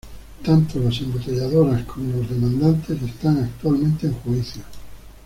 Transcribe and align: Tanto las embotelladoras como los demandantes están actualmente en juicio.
Tanto 0.43 0.79
las 0.79 0.99
embotelladoras 0.99 1.85
como 1.85 2.11
los 2.17 2.27
demandantes 2.27 2.99
están 3.03 3.37
actualmente 3.43 4.07
en 4.07 4.13
juicio. 4.15 4.63